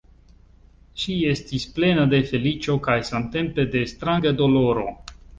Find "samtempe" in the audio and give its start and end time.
3.09-3.65